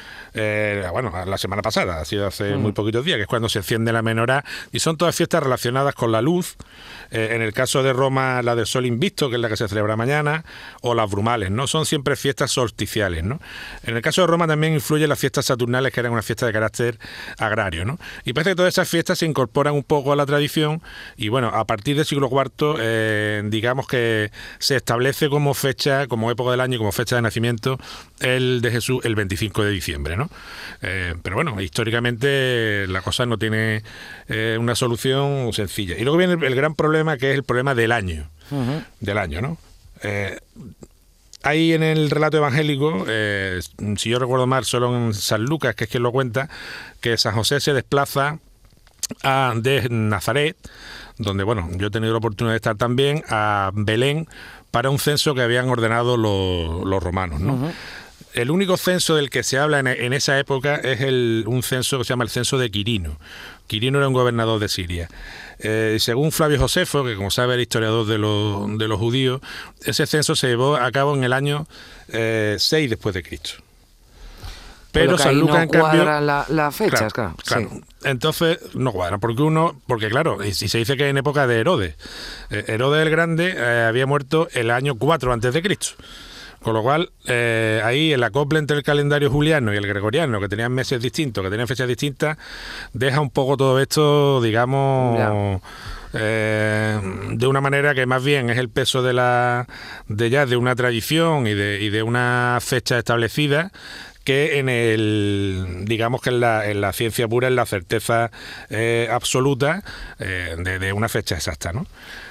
bueno 0.92 1.12
la 1.24 1.38
semana 1.38 1.62
pasada 1.62 2.00
ha 2.00 2.04
sido 2.04 2.26
hace 2.26 2.56
mm. 2.56 2.60
muy 2.60 2.72
poquitos 2.72 3.04
días 3.04 3.16
que 3.16 3.22
es 3.22 3.28
cuando 3.28 3.48
se 3.48 3.60
enciende 3.60 3.92
la 3.92 4.02
menorá 4.02 4.44
y 4.72 4.80
son 4.80 4.96
todas 4.96 5.14
fiestas 5.14 5.40
relacionadas 5.40 5.94
con 5.94 6.10
la 6.10 6.20
luz 6.20 6.56
en 7.12 7.40
el 7.40 7.52
caso 7.52 7.84
de 7.84 7.92
Roma 7.92 8.42
la 8.42 8.56
del 8.56 8.66
Sol 8.66 8.86
Invisto 8.86 9.30
que 9.30 9.36
es 9.36 9.40
la 9.40 9.48
que 9.48 9.56
se 9.56 9.68
celebra 9.68 9.94
mañana 9.94 10.44
o 10.80 10.94
las 10.94 11.08
brumales 11.08 11.52
no 11.52 11.68
son 11.68 11.86
siempre 11.86 12.16
fiestas 12.16 12.50
solsticiales 12.50 13.22
no 13.22 13.40
en 13.84 13.94
el 13.94 14.02
caso 14.02 14.22
de 14.22 14.26
Roma 14.26 14.48
también 14.48 14.74
influyen 14.74 15.08
las 15.08 15.20
fiestas 15.20 15.44
saturnales 15.44 15.92
que 15.92 16.00
eran 16.00 16.10
una 16.10 16.22
fiesta 16.22 16.46
de 16.46 16.52
carácter 16.52 16.98
agrario 17.38 17.84
no 17.84 18.00
y 18.24 18.32
parece 18.32 18.50
que 18.50 18.56
todas 18.56 18.74
esas 18.74 18.88
fiestas 18.88 19.18
se 19.18 19.26
incorporan 19.26 19.74
un 19.74 19.84
poco 19.84 20.12
a 20.12 20.16
la 20.16 20.23
tradición 20.26 20.82
y 21.16 21.28
bueno, 21.28 21.48
a 21.48 21.64
partir 21.64 21.96
del 21.96 22.04
siglo 22.04 22.28
IV 22.30 22.76
eh, 22.80 23.42
digamos 23.46 23.86
que 23.86 24.30
se 24.58 24.76
establece 24.76 25.28
como 25.28 25.54
fecha, 25.54 26.06
como 26.06 26.30
época 26.30 26.50
del 26.50 26.60
año, 26.60 26.78
como 26.78 26.92
fecha 26.92 27.16
de 27.16 27.22
nacimiento 27.22 27.78
el 28.20 28.60
de 28.60 28.70
Jesús 28.70 29.04
el 29.04 29.14
25 29.14 29.64
de 29.64 29.70
diciembre, 29.70 30.16
¿no? 30.16 30.30
Eh, 30.82 31.14
pero 31.22 31.36
bueno, 31.36 31.60
históricamente 31.60 32.86
la 32.88 33.02
cosa 33.02 33.26
no 33.26 33.38
tiene 33.38 33.82
eh, 34.28 34.56
una 34.58 34.74
solución 34.74 35.52
sencilla. 35.52 35.96
Y 35.98 36.02
luego 36.02 36.16
viene 36.16 36.34
el, 36.34 36.54
gran 36.54 36.74
problema 36.74 37.16
que 37.16 37.30
es 37.30 37.36
el 37.36 37.44
problema 37.44 37.74
del 37.74 37.92
año, 37.92 38.30
del 39.00 39.18
año, 39.18 39.40
¿no? 39.40 39.58
Hay 41.42 41.74
en 41.74 41.82
el 41.82 42.10
relato 42.10 42.38
evangélico, 42.38 43.04
si 43.96 44.10
yo 44.10 44.18
recuerdo 44.18 44.46
mal, 44.46 44.64
solo 44.64 44.94
en 44.96 45.14
San 45.14 45.44
Lucas, 45.44 45.74
que 45.74 45.84
es 45.84 45.90
quien 45.90 46.02
lo 46.02 46.12
cuenta, 46.12 46.48
que 47.00 47.18
San 47.18 47.34
José 47.34 47.60
se 47.60 47.74
desplaza 47.74 48.38
a, 49.22 49.52
de 49.56 49.88
Nazaret, 49.90 50.56
donde 51.18 51.44
bueno, 51.44 51.68
yo 51.76 51.88
he 51.88 51.90
tenido 51.90 52.12
la 52.12 52.18
oportunidad 52.18 52.52
de 52.52 52.56
estar 52.56 52.76
también, 52.76 53.22
a 53.28 53.70
Belén, 53.74 54.28
para 54.70 54.90
un 54.90 54.98
censo 54.98 55.34
que 55.34 55.42
habían 55.42 55.68
ordenado 55.68 56.16
los, 56.16 57.02
romanos. 57.02 57.40
¿no? 57.40 57.72
El 58.34 58.50
único 58.50 58.76
censo 58.76 59.14
del 59.14 59.30
que 59.30 59.44
se 59.44 59.58
habla 59.58 59.78
en, 59.78 60.12
esa 60.12 60.38
época 60.40 60.74
es 60.74 61.00
el, 61.00 61.44
un 61.46 61.62
censo 61.62 61.98
que 61.98 62.04
se 62.04 62.08
llama 62.08 62.24
el 62.24 62.30
censo 62.30 62.58
de 62.58 62.68
Quirino. 62.70 63.16
Quirino 63.68 63.98
era 63.98 64.08
un 64.08 64.14
gobernador 64.14 64.58
de 64.58 64.68
Siria. 64.68 65.08
Eh, 65.60 65.98
según 66.00 66.32
Flavio 66.32 66.58
Josefo, 66.58 67.04
que 67.04 67.14
como 67.14 67.30
sabe 67.30 67.54
el 67.54 67.60
historiador 67.60 68.06
de, 68.06 68.18
los, 68.18 68.76
de 68.76 68.88
los 68.88 68.98
judíos, 68.98 69.40
ese 69.84 70.06
censo 70.06 70.34
se 70.34 70.48
llevó 70.48 70.74
a 70.74 70.90
cabo 70.90 71.14
en 71.14 71.22
el 71.22 71.32
año 71.32 71.68
6 72.08 72.72
eh, 72.72 72.88
después 72.88 73.14
de 73.14 73.22
Cristo. 73.22 73.63
Pero 74.94 75.18
San 75.18 75.38
Lucas, 75.38 75.64
en 75.64 75.68
cambio. 75.68 76.04
las 76.04 76.76
fechas, 76.76 77.12
claro. 77.12 77.34
Entonces, 78.04 78.58
no 78.74 78.92
cuadra, 78.92 79.18
porque 79.18 79.42
uno. 79.42 79.80
Porque, 79.86 80.08
claro, 80.08 80.38
si 80.52 80.68
se 80.68 80.78
dice 80.78 80.96
que 80.96 81.08
en 81.08 81.18
época 81.18 81.46
de 81.46 81.58
Herodes. 81.60 81.96
Eh, 82.50 82.64
Herodes 82.68 83.02
el 83.02 83.10
Grande 83.10 83.54
eh, 83.56 83.86
había 83.88 84.06
muerto 84.06 84.48
el 84.52 84.70
año 84.70 84.94
4 84.96 85.32
antes 85.32 85.52
de 85.52 85.62
Cristo. 85.62 85.88
Con 86.62 86.72
lo 86.72 86.82
cual, 86.82 87.10
eh, 87.26 87.82
ahí 87.84 88.12
el 88.12 88.22
acople 88.22 88.58
entre 88.58 88.76
el 88.76 88.82
calendario 88.82 89.30
juliano 89.30 89.74
y 89.74 89.76
el 89.76 89.86
gregoriano, 89.86 90.40
que 90.40 90.48
tenían 90.48 90.72
meses 90.72 91.02
distintos, 91.02 91.44
que 91.44 91.50
tenían 91.50 91.68
fechas 91.68 91.86
distintas, 91.86 92.38
deja 92.94 93.20
un 93.20 93.30
poco 93.30 93.58
todo 93.58 93.78
esto, 93.80 94.40
digamos. 94.40 95.60
de 96.12 97.46
una 97.46 97.60
manera 97.60 97.94
que 97.94 98.06
más 98.06 98.24
bien 98.24 98.48
es 98.48 98.56
el 98.56 98.70
peso 98.70 99.02
de 99.02 99.12
la 99.12 99.66
de 100.06 100.30
ya 100.30 100.46
de 100.46 100.56
una 100.56 100.74
tradición 100.76 101.46
y 101.46 101.54
de, 101.54 101.80
y 101.82 101.90
de 101.90 102.02
una 102.02 102.58
fecha 102.62 102.98
establecida 102.98 103.72
que 104.24 104.58
en 104.58 104.68
el, 104.68 105.84
digamos 105.84 106.22
que 106.22 106.30
en 106.30 106.40
la, 106.40 106.68
en 106.68 106.80
la 106.80 106.92
ciencia 106.92 107.28
pura, 107.28 107.48
en 107.48 107.56
la 107.56 107.66
certeza 107.66 108.30
eh, 108.70 109.08
absoluta 109.10 109.84
eh, 110.18 110.56
de, 110.58 110.92
una 110.92 111.08
fecha 111.08 111.34
exacta, 111.34 111.72
¿no? 111.72 111.86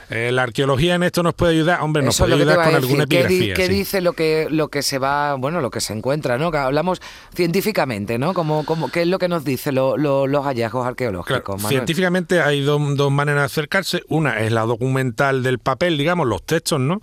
Eh, 0.09 0.31
la 0.31 0.43
arqueología 0.43 0.95
en 0.95 1.03
esto 1.03 1.23
nos 1.23 1.33
puede 1.33 1.53
ayudar, 1.53 1.81
hombre, 1.81 2.03
nos 2.03 2.17
puede 2.17 2.35
ayudar 2.35 2.65
con 2.65 2.75
alguna 2.75 3.03
epigrafía. 3.03 3.53
¿Qué, 3.55 3.69
dice 3.69 4.01
lo 4.01 4.13
que 4.13 4.47
lo 4.49 4.67
que 4.67 4.81
se 4.81 4.99
va, 4.99 5.35
bueno, 5.35 5.61
lo 5.61 5.71
que 5.71 5.81
se 5.81 5.93
encuentra, 5.93 6.37
¿no? 6.37 6.47
hablamos 6.47 7.01
científicamente, 7.33 8.19
¿no? 8.19 8.33
Como, 8.33 8.65
como, 8.65 8.91
¿Qué 8.91 9.03
es 9.03 9.07
lo 9.07 9.17
que 9.17 9.27
nos 9.27 9.43
dice 9.43 9.71
los 9.71 10.45
hallazgos 10.45 10.85
arqueológicos? 10.85 11.63
científicamente 11.67 12.41
hay 12.41 12.61
dos, 12.61 12.81
dos 12.95 13.11
maneras 13.11 13.41
de 13.41 13.45
acercarse. 13.45 14.03
Una 14.07 14.39
es 14.41 14.51
la 14.51 14.61
documental 14.63 15.41
del 15.41 15.59
papel, 15.59 15.97
digamos, 15.97 16.27
los 16.27 16.43
textos, 16.43 16.79
¿no? 16.79 17.01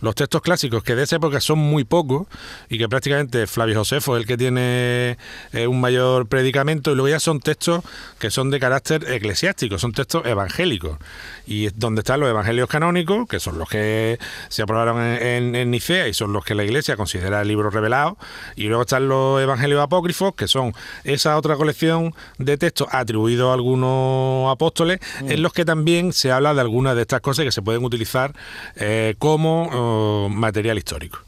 Los 0.00 0.14
textos 0.14 0.42
clásicos, 0.42 0.82
que 0.82 0.94
de 0.94 1.04
esa 1.04 1.16
época 1.16 1.40
son 1.40 1.58
muy 1.58 1.84
pocos 1.84 2.26
y 2.68 2.78
que 2.78 2.88
prácticamente 2.88 3.46
Flavio 3.46 3.76
Josefo 3.76 4.16
es 4.16 4.22
el 4.22 4.26
que 4.26 4.36
tiene 4.36 5.18
eh, 5.52 5.66
un 5.66 5.80
mayor 5.80 6.26
predicamento, 6.26 6.92
y 6.92 6.94
luego 6.94 7.08
ya 7.08 7.20
son 7.20 7.40
textos 7.40 7.82
que 8.18 8.30
son 8.30 8.50
de 8.50 8.60
carácter 8.60 9.10
eclesiástico, 9.10 9.78
son 9.78 9.92
textos 9.92 10.24
evangélicos. 10.26 10.98
Y 11.46 11.66
es 11.66 11.78
donde 11.78 12.00
están 12.00 12.20
los 12.20 12.28
evangelios 12.28 12.68
canónicos, 12.68 13.28
que 13.28 13.40
son 13.40 13.58
los 13.58 13.68
que 13.68 14.18
se 14.48 14.62
aprobaron 14.62 15.00
en, 15.00 15.70
Nicea 15.70 16.08
y 16.08 16.14
son 16.14 16.32
los 16.32 16.44
que 16.44 16.54
la 16.54 16.64
Iglesia 16.64 16.96
considera 16.96 17.42
el 17.42 17.48
libro 17.48 17.70
revelado, 17.70 18.16
y 18.56 18.64
luego 18.64 18.82
están 18.82 19.08
los 19.08 19.40
evangelios 19.40 19.82
apócrifos, 19.82 20.34
que 20.34 20.48
son 20.48 20.72
esa 21.04 21.36
otra 21.36 21.56
colección 21.56 22.14
de 22.38 22.56
textos 22.56 22.88
atribuidos 22.90 23.50
a 23.50 23.54
algunos 23.54 24.50
apóstoles, 24.50 25.00
en 25.20 25.40
mm. 25.40 25.42
los 25.42 25.52
que 25.52 25.64
también 25.64 26.12
se 26.12 26.32
habla 26.32 26.54
de 26.54 26.60
algunas 26.60 26.94
de 26.96 27.02
estas 27.02 27.20
cosas 27.20 27.44
que 27.44 27.52
se 27.52 27.62
pueden 27.62 27.84
utilizar 27.84 28.34
eh, 28.76 29.14
como 29.18 29.70
material 30.30 30.78
histórico. 30.78 31.20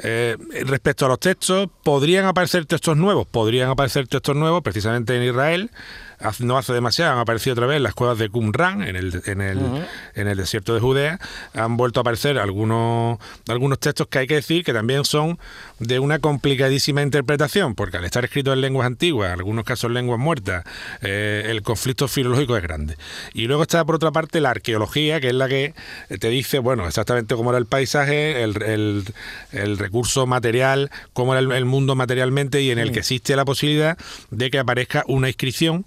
Eh, 0.00 0.36
respecto 0.66 1.06
a 1.06 1.08
los 1.08 1.20
textos, 1.20 1.68
¿podrían 1.82 2.26
aparecer 2.26 2.66
textos 2.66 2.96
nuevos? 2.96 3.26
Podrían 3.26 3.70
aparecer 3.70 4.08
textos 4.08 4.34
nuevos 4.34 4.62
precisamente 4.62 5.16
en 5.16 5.22
Israel 5.22 5.70
no 6.40 6.58
hace 6.58 6.72
demasiado 6.72 7.12
han 7.12 7.18
aparecido 7.18 7.54
otra 7.54 7.66
vez 7.66 7.80
las 7.80 7.94
cuevas 7.94 8.18
de 8.18 8.28
Qumran 8.28 8.82
en 8.82 8.96
el, 8.96 9.22
en 9.26 9.40
el, 9.40 9.86
en 10.14 10.28
el 10.28 10.36
desierto 10.36 10.74
de 10.74 10.80
Judea. 10.80 11.18
Han 11.54 11.76
vuelto 11.76 12.00
a 12.00 12.02
aparecer 12.02 12.38
algunos, 12.38 13.18
algunos 13.48 13.78
textos 13.78 14.06
que 14.08 14.18
hay 14.20 14.26
que 14.26 14.34
decir 14.34 14.64
que 14.64 14.72
también 14.72 15.04
son 15.04 15.38
de 15.78 15.98
una 15.98 16.18
complicadísima 16.18 17.02
interpretación, 17.02 17.74
porque 17.74 17.96
al 17.96 18.04
estar 18.04 18.24
escritos 18.24 18.54
en 18.54 18.60
lenguas 18.60 18.86
antiguas, 18.86 19.28
en 19.28 19.38
algunos 19.38 19.64
casos 19.64 19.90
lenguas 19.90 20.18
muertas, 20.18 20.64
eh, 21.02 21.46
el 21.46 21.62
conflicto 21.62 22.08
filológico 22.08 22.56
es 22.56 22.62
grande. 22.62 22.96
Y 23.32 23.46
luego 23.46 23.62
está 23.62 23.84
por 23.84 23.96
otra 23.96 24.12
parte 24.12 24.40
la 24.40 24.50
arqueología, 24.50 25.20
que 25.20 25.28
es 25.28 25.34
la 25.34 25.48
que 25.48 25.74
te 26.20 26.28
dice, 26.28 26.58
bueno, 26.58 26.86
exactamente 26.86 27.34
cómo 27.34 27.50
era 27.50 27.58
el 27.58 27.66
paisaje, 27.66 28.42
el, 28.42 29.04
el, 29.52 29.78
recurso 29.78 30.26
material, 30.26 30.90
cómo 31.12 31.34
era 31.34 31.56
el, 31.56 31.64
mundo 31.64 31.94
materialmente 31.94 32.62
y 32.62 32.70
en 32.70 32.78
el 32.78 32.92
que 32.92 33.00
existe 33.00 33.36
la 33.36 33.44
posibilidad 33.44 33.98
de 34.30 34.50
que 34.50 34.58
aparezca 34.58 35.04
una 35.06 35.28
inscripción 35.28 35.86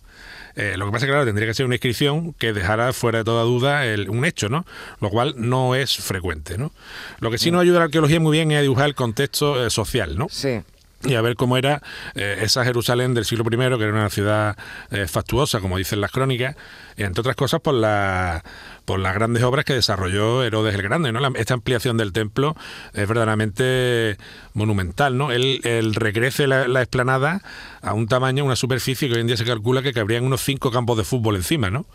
eh, 0.58 0.76
lo 0.76 0.88
que 0.88 0.92
pasa 0.92 1.06
es 1.06 1.10
que, 1.10 1.12
claro, 1.12 1.26
tendría 1.26 1.48
que 1.48 1.54
ser 1.54 1.66
una 1.66 1.76
inscripción 1.76 2.34
que 2.34 2.52
dejara 2.52 2.92
fuera 2.92 3.20
de 3.20 3.24
toda 3.24 3.44
duda 3.44 3.84
un 4.10 4.26
hecho, 4.26 4.50
¿no? 4.50 4.66
Lo 5.00 5.10
cual 5.10 5.36
no 5.38 5.76
es 5.76 5.96
frecuente, 5.98 6.58
¿no? 6.58 6.72
Lo 7.20 7.30
que 7.30 7.38
sí 7.38 7.52
nos 7.52 7.62
ayuda 7.62 7.78
a 7.78 7.80
la 7.80 7.86
arqueología 7.86 8.20
muy 8.20 8.36
bien 8.36 8.52
es 8.52 8.58
a 8.58 8.62
dibujar 8.62 8.88
el 8.88 8.96
contexto 8.96 9.66
eh, 9.66 9.70
social, 9.70 10.18
¿no? 10.18 10.28
Sí 10.30 10.62
y 11.04 11.14
a 11.16 11.22
ver 11.22 11.36
cómo 11.36 11.58
era 11.58 11.82
eh, 12.16 12.40
esa 12.42 12.64
Jerusalén 12.66 13.14
del 13.14 13.26
siglo 13.26 13.46
I, 13.46 13.58
que 13.78 13.84
era 13.84 13.94
una 13.94 14.10
ciudad 14.10 14.58
eh, 14.90 15.08
factuosa, 15.08 15.60
como 15.60 15.78
dicen 15.78 16.02
las 16.02 16.12
crónicas, 16.12 16.56
entre 16.98 17.22
otras 17.22 17.36
cosas 17.36 17.62
por, 17.62 17.76
la, 17.76 18.44
por 18.86 19.00
las 19.00 19.14
grandes 19.14 19.44
obras 19.44 19.64
que 19.64 19.74
desarrolló 19.74 20.44
Herodes 20.44 20.74
el 20.74 20.82
Grande. 20.82 21.12
¿no? 21.12 21.26
esta 21.36 21.54
ampliación 21.54 21.98
del 21.98 22.14
templo 22.14 22.56
es 22.94 23.08
verdaderamente 23.08 24.18
monumental. 24.54 25.18
¿no? 25.18 25.32
Él, 25.32 25.62
regrese 25.94 26.48
la, 26.48 26.68
la, 26.68 26.82
explanada 26.82 27.42
a 27.82 27.94
un 27.94 28.08
tamaño, 28.08 28.44
una 28.44 28.56
superficie 28.56 29.08
que 29.08 29.16
hoy 29.16 29.22
en 29.22 29.28
día 29.28 29.38
se 29.38 29.46
calcula 29.46 29.84
que 29.84 29.94
cabrían 29.94 30.24
unos 30.24 30.42
cinco 30.42 30.72
campos 30.72 30.98
de 30.98 31.04
fútbol 31.04 31.36
encima. 31.36 31.70
¿no? 31.70 31.86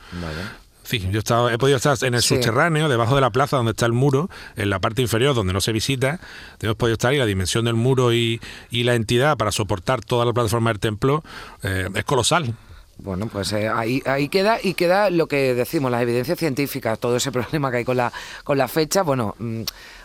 Sí, 0.84 0.98
yo 0.98 1.12
he, 1.14 1.18
estado, 1.18 1.48
he 1.50 1.58
podido 1.58 1.76
estar 1.76 1.96
en 2.02 2.14
el 2.14 2.22
subterráneo, 2.22 2.88
debajo 2.88 3.14
de 3.14 3.20
la 3.20 3.30
plaza 3.30 3.56
donde 3.56 3.70
está 3.70 3.86
el 3.86 3.92
muro, 3.92 4.28
en 4.56 4.68
la 4.68 4.80
parte 4.80 5.00
inferior 5.00 5.34
donde 5.34 5.52
no 5.52 5.60
se 5.60 5.72
visita. 5.72 6.18
Hemos 6.60 6.76
podido 6.76 6.94
estar 6.94 7.14
y 7.14 7.18
la 7.18 7.26
dimensión 7.26 7.64
del 7.64 7.74
muro 7.74 8.12
y, 8.12 8.40
la 8.70 8.94
entidad 8.94 9.36
para 9.36 9.52
soportar 9.52 10.04
toda 10.04 10.24
la 10.24 10.32
plataforma 10.32 10.70
del 10.70 10.80
templo 10.80 11.22
eh, 11.62 11.88
es 11.94 12.04
colosal. 12.04 12.54
Bueno, 12.98 13.26
pues 13.26 13.52
eh, 13.52 13.68
ahí, 13.68 14.02
ahí 14.06 14.28
queda 14.28 14.58
y 14.62 14.74
queda 14.74 15.10
lo 15.10 15.26
que 15.26 15.54
decimos, 15.54 15.90
las 15.90 16.02
evidencias 16.02 16.38
científicas, 16.38 16.98
todo 16.98 17.16
ese 17.16 17.32
problema 17.32 17.70
que 17.70 17.78
hay 17.78 17.84
con 17.84 17.96
la, 17.96 18.12
con 18.44 18.58
la 18.58 18.68
fecha. 18.68 19.02
Bueno, 19.02 19.34
mm, 19.38 19.62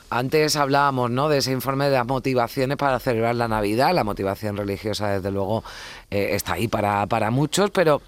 antes 0.10 0.56
hablábamos 0.56 1.12
¿no? 1.12 1.28
de 1.28 1.40
ese 1.40 1.52
informe 1.52 1.86
de 1.86 1.92
las 1.92 2.08
motivaciones 2.08 2.78
para 2.78 3.00
celebrar 3.00 3.36
la 3.36 3.48
Navidad. 3.48 3.94
La 3.94 4.04
motivación 4.04 4.58
religiosa, 4.58 5.10
desde 5.10 5.32
luego, 5.32 5.64
eh, 6.10 6.30
está 6.32 6.54
ahí 6.54 6.68
para, 6.68 7.06
para 7.08 7.30
muchos, 7.30 7.72
pero 7.72 8.02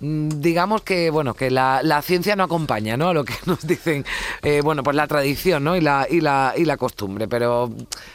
digamos 0.00 0.82
que 0.82 1.10
bueno 1.10 1.34
que 1.34 1.50
la, 1.50 2.02
ciencia 2.02 2.34
no 2.34 2.44
acompaña 2.44 2.96
no 2.96 3.10
a 3.10 3.14
lo 3.14 3.24
que 3.24 3.34
nos 3.46 3.66
dicen 3.66 4.04
eh, 4.42 4.60
bueno 4.62 4.82
pues 4.82 4.96
la 4.96 5.06
tradición 5.06 5.62
no 5.64 5.76
y 5.76 5.80
la 5.80 6.06
y 6.10 6.20
la 6.20 6.54
y 6.56 6.64
la 6.64 6.76
costumbre 6.76 7.28
pero 7.28 7.70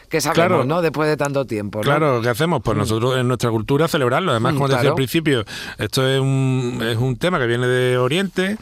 que 0.09 0.19
sabemos 0.19 0.65
no 0.65 0.81
después 0.81 1.07
de 1.07 1.17
tanto 1.17 1.45
tiempo 1.45 1.81
claro 1.81 2.21
qué 2.21 2.29
hacemos 2.29 2.61
pues 2.63 2.75
mm. 2.75 2.79
nosotros 2.79 3.17
en 3.17 3.27
nuestra 3.27 3.49
cultura 3.51 3.87
celebrarlo. 3.87 4.31
Además 4.31 4.53
mm, 4.53 4.57
como 4.57 4.67
decía 4.69 4.89
al 4.89 4.95
principio 4.95 5.45
esto 5.77 6.07
es 6.07 6.19
un 6.19 6.79
es 6.81 6.97
un 6.97 7.17
tema 7.17 7.39
que 7.39 7.47
viene 7.47 7.67
de 7.67 7.97
Oriente. 7.97 8.57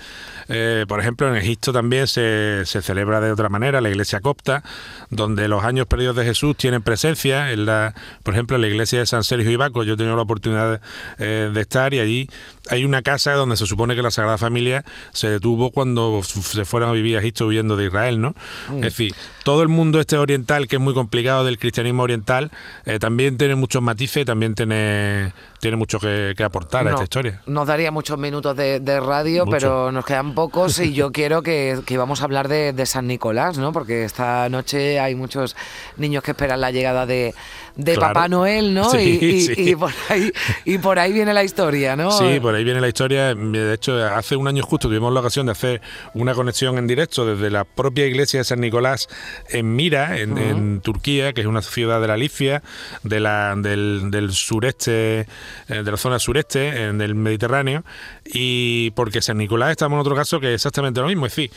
Eh, 0.50 0.84
por 0.90 1.00
ejemplo, 1.00 1.30
en 1.30 1.38
Egipto 1.38 1.72
también 1.72 2.06
se, 2.06 2.66
se, 2.66 2.82
celebra 2.82 3.22
de 3.22 3.32
otra 3.32 3.48
manera 3.48 3.80
la 3.80 3.90
iglesia 3.90 4.20
copta, 4.20 4.62
donde 5.10 5.48
los 5.48 5.64
años 5.64 5.88
perdidos 5.88 6.18
de 6.18 6.26
Jesús 6.26 6.58
tienen 6.58 6.82
presencia. 6.82 7.54
En 7.54 7.66
la, 7.66 7.96
por 8.24 8.34
ejemplo, 8.34 8.58
en 8.58 8.62
la 8.62 8.68
iglesia 8.68 9.00
de 9.00 9.06
San 9.06 9.24
Sergio 9.24 9.50
y 9.50 9.56
Baco, 9.56 9.86
yo 9.86 9.94
he 9.94 9.98
tenido 9.98 10.18
la 10.18 10.24
oportunidad 10.24 10.72
de, 10.74 10.80
eh, 11.20 11.50
de 11.52 11.62
estar 11.62 11.94
y 11.94 12.00
allí 12.00 12.30
hay 12.70 12.84
una 12.84 13.02
casa 13.02 13.13
donde 13.18 13.58
se 13.58 13.66
supone 13.66 13.96
que 13.96 14.02
la 14.02 14.12
Sagrada 14.12 14.38
Familia 14.38 14.84
se 15.12 15.30
detuvo 15.30 15.72
cuando 15.72 16.22
se 16.24 16.66
fueron 16.66 16.90
a 16.90 16.94
vivir 16.94 17.18
a 17.18 17.20
Egipto 17.20 17.48
huyendo 17.48 17.76
de 17.76 17.86
Israel, 17.86 18.20
¿no? 18.22 18.36
Mm. 18.70 18.76
Es 18.78 18.82
decir, 18.82 19.14
todo 19.44 19.62
el 19.62 19.70
mundo 19.70 20.00
este 20.00 20.18
oriental, 20.18 20.68
que 20.68 20.78
es 20.78 20.82
muy 20.82 20.94
complicado 20.94 21.46
del 21.46 21.58
cristianismo 21.58 22.04
oriental, 22.04 22.52
eh, 22.86 23.00
también 23.00 23.38
tiene 23.38 23.56
muchos 23.56 23.82
matices 23.82 24.24
y 24.24 24.26
también 24.26 24.56
tiene, 24.56 25.34
tiene 25.60 25.78
mucho 25.78 26.00
que, 26.00 26.36
aportar 26.44 26.88
a 26.88 26.92
esta 26.92 27.04
historia. 27.04 27.42
Nos 27.46 27.68
daría 27.68 27.92
muchos 27.92 28.18
minutos 28.18 28.56
de, 28.56 29.00
radio, 29.00 29.46
pero 29.46 29.92
nos 29.92 30.06
quedan 30.06 30.34
pocos 30.34 30.80
y 30.80 30.94
yo 30.94 31.12
quiero 31.14 31.42
que, 31.42 31.80
que 31.86 31.98
vamos 31.98 32.22
a 32.22 32.26
hablar 32.26 32.48
de, 32.48 32.74
de 32.74 32.86
San 32.86 33.08
Nicolás, 33.08 33.58
¿no? 33.58 33.72
Porque 33.72 34.04
esta 34.04 34.50
noche 34.50 35.00
hay 35.00 35.16
muchos 35.16 35.56
niños 35.98 36.24
que 36.24 36.32
esperan 36.32 36.62
la 36.62 36.72
llegada 36.72 37.06
de 37.06 37.34
de 37.76 37.96
Papá 37.96 38.28
Noel, 38.28 38.74
¿no? 38.74 38.90
y, 39.00 39.76
por 39.76 39.92
ahí, 40.10 40.32
y 40.66 40.78
por 40.78 41.00
ahí 41.00 41.12
viene 41.12 41.34
la 41.34 41.44
historia, 41.44 41.96
¿no? 41.96 42.12
Sí, 42.12 42.40
por 42.40 42.54
ahí 42.54 42.64
viene 42.64 42.80
la 42.80 42.88
historia. 42.88 43.03
De 43.08 43.74
hecho, 43.74 44.04
hace 44.06 44.36
un 44.36 44.48
año 44.48 44.64
justo 44.64 44.88
tuvimos 44.88 45.14
la 45.14 45.20
ocasión 45.20 45.46
de 45.46 45.52
hacer 45.52 45.82
una 46.14 46.34
conexión 46.34 46.78
en 46.78 46.88
directo 46.88 47.26
desde 47.26 47.50
la 47.50 47.64
propia 47.64 48.06
iglesia 48.06 48.40
de 48.40 48.44
San 48.44 48.60
Nicolás 48.60 49.08
en 49.50 49.76
Mira, 49.76 50.18
en, 50.18 50.82
Turquía, 50.82 51.34
que 51.34 51.42
es 51.42 51.48
una 51.48 51.62
ciudad 51.62 52.02
de 52.02 52.08
la 52.08 52.18
Licia, 52.18 52.64
de 53.04 53.20
la, 53.20 53.56
del, 53.56 54.30
sureste, 54.32 55.22
eh, 55.22 55.26
de 55.68 55.92
la 55.92 55.98
zona 55.98 56.20
sureste, 56.20 56.88
en 56.88 56.98
del 56.98 57.16
Mediterráneo, 57.16 57.84
y 58.26 58.92
porque 58.92 59.22
San 59.22 59.38
Nicolás 59.38 59.72
estamos 59.72 59.98
en 59.98 60.02
otro 60.02 60.16
caso 60.16 60.40
que 60.40 60.50
es 60.50 60.56
exactamente 60.56 61.02
lo 61.02 61.08
mismo. 61.08 61.26
Es 61.26 61.36
decir, 61.36 61.52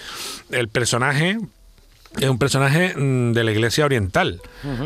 el 0.51 0.69
personaje 0.69 1.39
es 2.21 2.29
un 2.29 2.39
personaje 2.39 2.95
mm, 2.97 3.33
de 3.33 3.45
la 3.45 3.53
iglesia 3.53 3.85
oriental. 3.85 4.41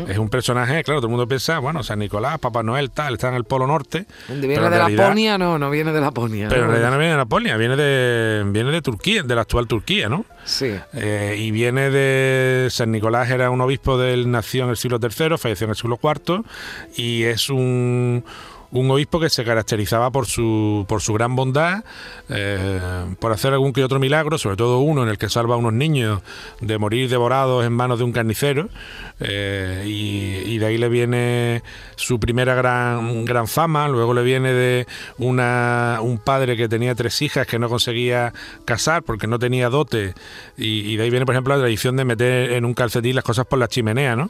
Es 0.07 0.17
un 0.17 0.29
personaje, 0.29 0.83
claro, 0.83 0.99
todo 0.99 1.07
el 1.07 1.11
mundo 1.11 1.27
piensa, 1.27 1.59
bueno, 1.59 1.81
San 1.81 1.99
Nicolás, 1.99 2.37
Papá 2.39 2.61
Noel, 2.61 2.91
tal, 2.91 3.13
está 3.13 3.29
en 3.29 3.35
el 3.35 3.45
Polo 3.45 3.65
Norte. 3.65 4.05
¿Viene 4.27 4.69
de 4.69 4.77
Laponia? 4.77 5.37
No, 5.37 5.57
no 5.57 5.69
viene 5.69 5.91
de 5.91 6.01
Laponia. 6.01 6.49
Pero 6.49 6.63
en 6.63 6.69
realidad 6.69 6.91
no 6.91 6.97
viene 6.97 7.11
de 7.11 7.17
Laponia, 7.17 7.57
viene 7.57 7.75
de, 7.75 8.43
viene 8.47 8.71
de 8.71 8.81
Turquía, 8.81 9.23
de 9.23 9.35
la 9.35 9.41
actual 9.41 9.67
Turquía, 9.67 10.07
¿no? 10.07 10.25
Sí. 10.43 10.73
Eh, 10.93 11.35
y 11.37 11.51
viene 11.51 11.89
de. 11.89 12.67
San 12.69 12.91
Nicolás 12.91 13.29
era 13.29 13.49
un 13.49 13.61
obispo 13.61 13.97
del 13.97 14.29
nació 14.29 14.65
en 14.65 14.71
el 14.71 14.77
siglo 14.77 14.99
III, 15.01 15.37
falleció 15.37 15.65
en 15.65 15.71
el 15.71 15.75
siglo 15.75 15.99
IV, 16.01 16.43
y 16.95 17.23
es 17.23 17.49
un 17.49 18.23
un 18.71 18.89
obispo 18.89 19.19
que 19.19 19.29
se 19.29 19.43
caracterizaba 19.43 20.11
por 20.11 20.25
su, 20.27 20.85
por 20.87 21.01
su 21.01 21.13
gran 21.13 21.35
bondad, 21.35 21.83
eh, 22.29 22.79
por 23.19 23.31
hacer 23.31 23.53
algún 23.53 23.73
que 23.73 23.83
otro 23.83 23.99
milagro, 23.99 24.37
sobre 24.37 24.55
todo 24.55 24.79
uno 24.79 25.03
en 25.03 25.09
el 25.09 25.17
que 25.17 25.29
salva 25.29 25.55
a 25.55 25.57
unos 25.57 25.73
niños 25.73 26.21
de 26.61 26.77
morir 26.77 27.09
devorados 27.09 27.65
en 27.65 27.73
manos 27.73 27.99
de 27.99 28.05
un 28.05 28.11
carnicero, 28.11 28.69
eh, 29.19 29.83
y, 29.85 30.57
de 30.57 30.65
ahí 30.65 30.77
le 30.77 30.89
viene 30.89 31.63
su 31.95 32.19
primera 32.19 32.53
gran, 32.53 33.25
gran 33.25 33.47
fama, 33.47 33.87
luego 33.87 34.13
le 34.13 34.21
viene 34.21 34.53
de 34.53 34.87
una, 35.17 35.99
un 36.01 36.19
padre 36.19 36.55
que 36.55 36.69
tenía 36.69 36.93
tres 36.93 37.21
hijas 37.21 37.47
que 37.47 37.57
no 37.57 37.67
conseguía 37.67 38.31
casar 38.63 39.03
porque 39.03 39.27
no 39.27 39.39
tenía 39.39 39.69
dote, 39.69 40.13
y, 40.57 40.95
de 40.95 41.03
ahí 41.03 41.09
viene, 41.09 41.25
por 41.25 41.35
ejemplo, 41.35 41.55
la 41.55 41.61
tradición 41.61 41.97
de 41.97 42.05
meter 42.05 42.51
en 42.53 42.65
un 42.65 42.73
calcetín 42.73 43.15
las 43.15 43.23
cosas 43.23 43.45
por 43.45 43.59
la 43.59 43.67
chimenea, 43.67 44.15
¿no? 44.15 44.29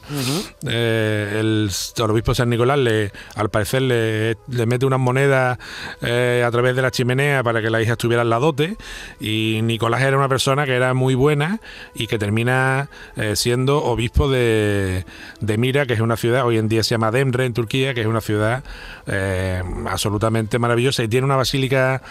Eh, 0.66 1.36
el, 1.38 1.70
el, 1.96 2.10
obispo 2.10 2.34
San 2.34 2.48
Nicolás, 2.50 2.78
le, 2.78 3.12
al 3.36 3.50
parecer, 3.50 3.82
le 3.82 4.31
le, 4.48 4.66
mete 4.66 4.86
unas 4.86 5.00
monedas 5.00 5.58
eh, 6.00 6.42
a 6.46 6.50
través 6.50 6.76
de 6.76 6.82
la 6.82 6.90
chimenea 6.90 7.42
para 7.42 7.60
que 7.62 7.70
la 7.70 7.80
hija 7.82 7.92
estuviera 7.92 8.22
en 8.22 8.30
la 8.30 8.38
dote. 8.38 8.76
Y 9.20 9.60
Nicolás 9.62 10.02
era 10.02 10.16
una 10.16 10.28
persona 10.28 10.64
que 10.66 10.74
era 10.74 10.94
muy 10.94 11.14
buena 11.14 11.60
y 11.94 12.06
que 12.06 12.18
termina 12.18 12.88
eh, 13.16 13.36
siendo 13.36 13.82
obispo 13.84 14.30
de, 14.30 15.04
Mira, 15.40 15.86
que 15.86 15.94
es 15.94 16.00
una 16.00 16.16
ciudad, 16.16 16.44
hoy 16.44 16.58
en 16.58 16.68
día 16.68 16.82
se 16.82 16.90
llama 16.94 17.10
Demre 17.10 17.44
en 17.44 17.54
Turquía, 17.54 17.94
que 17.94 18.00
es 18.00 18.06
una 18.06 18.20
ciudad 18.20 18.64
eh, 19.06 19.62
absolutamente 19.88 20.58
maravillosa 20.58 21.04
y 21.04 21.08
tiene 21.08 21.24
una 21.24 21.36
basílica 21.36 22.02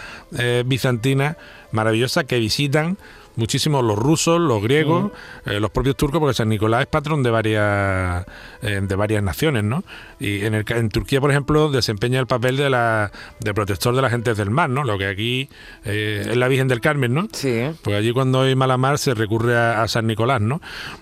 bizantina 0.64 1.36
maravillosa 1.72 2.24
que 2.24 2.38
visitan 2.38 2.96
muchísimos 3.36 3.84
los 3.84 3.98
rusos, 3.98 4.40
los 4.40 4.62
griegos, 4.62 5.12
eh, 5.46 5.60
los 5.60 5.70
propios 5.70 5.96
turcos, 5.96 6.20
porque 6.20 6.34
San 6.34 6.48
Nicolás 6.48 6.82
es 6.82 6.86
patrón 6.86 7.22
de 7.22 7.30
varias 7.30 8.26
eh, 8.62 8.80
de 8.82 8.96
varias 8.96 9.22
naciones, 9.22 9.64
¿no? 9.64 9.84
Y 10.20 10.44
en, 10.44 10.54
el, 10.54 10.64
en 10.68 10.88
Turquía, 10.88 11.20
por 11.20 11.30
ejemplo, 11.30 11.70
desempeña 11.70 12.20
el 12.20 12.26
papel 12.26 12.56
de 12.56 12.70
la 12.70 13.10
de 13.40 13.54
protector 13.54 13.94
de 13.94 14.02
las 14.02 14.10
gentes 14.10 14.36
del 14.36 14.50
mar, 14.50 14.70
¿no? 14.70 14.84
Lo 14.84 14.98
que 14.98 15.06
aquí 15.06 15.48
eh, 15.84 16.26
es 16.30 16.36
la 16.36 16.48
Virgen 16.48 16.68
del 16.68 16.80
Carmen, 16.80 17.14
¿no? 17.14 17.28
Sí. 17.32 17.62
Pues 17.82 17.96
allí 17.96 18.12
cuando 18.12 18.42
hay 18.42 18.54
mala 18.54 18.76
mar 18.76 18.98
se 18.98 19.14
recurre 19.14 19.56
a, 19.56 19.86
San 19.88 20.06
Nicolás, 20.06 20.40
¿no? 20.40 20.60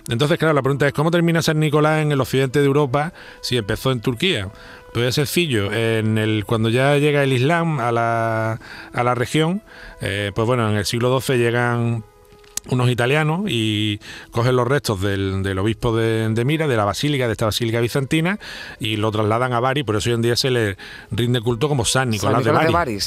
Entonces, 0.09 0.37
claro, 0.37 0.53
la 0.53 0.61
pregunta 0.61 0.87
es 0.87 0.93
¿cómo 0.93 1.11
termina 1.11 1.41
San 1.41 1.59
Nicolás 1.59 2.01
en 2.01 2.11
el 2.11 2.19
occidente 2.19 2.59
de 2.59 2.65
Europa 2.65 3.13
si 3.41 3.57
empezó 3.57 3.91
en 3.91 4.01
Turquía? 4.01 4.49
Pues 4.93 5.05
es 5.07 5.15
sencillo, 5.15 5.71
en 5.71 6.17
el, 6.17 6.43
cuando 6.45 6.67
ya 6.67 6.97
llega 6.97 7.23
el 7.23 7.31
Islam 7.31 7.79
a 7.79 7.93
la, 7.93 8.59
a 8.91 9.03
la 9.03 9.15
región, 9.15 9.61
pues 9.99 10.45
bueno, 10.45 10.69
en 10.69 10.75
el 10.75 10.85
siglo 10.85 11.17
XII 11.21 11.37
llegan 11.37 12.03
unos 12.69 12.89
italianos 12.89 13.41
y 13.47 13.99
cogen 14.31 14.55
los 14.55 14.67
restos 14.67 15.01
del, 15.01 15.57
obispo 15.57 15.95
de, 15.95 16.43
Mira, 16.45 16.67
de 16.67 16.77
la 16.77 16.85
basílica, 16.85 17.27
de 17.27 17.33
esta 17.33 17.45
basílica 17.45 17.79
bizantina, 17.81 18.39
y 18.79 18.97
lo 18.97 19.11
trasladan 19.11 19.53
a 19.53 19.59
Bari, 19.59 19.83
por 19.83 19.95
eso 19.95 20.09
hoy 20.09 20.15
en 20.15 20.21
día 20.21 20.35
se 20.35 20.51
le 20.51 20.77
rinde 21.11 21.41
culto 21.41 21.67
como 21.67 21.85
San 21.85 22.09
Nicolás, 22.09 22.43
de 22.43 22.51
Bari. 22.51 22.97